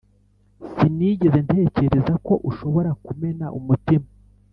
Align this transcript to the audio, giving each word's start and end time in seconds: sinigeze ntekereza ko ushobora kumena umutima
sinigeze 0.75 1.39
ntekereza 1.47 2.13
ko 2.25 2.33
ushobora 2.49 2.89
kumena 3.03 3.45
umutima 3.59 4.07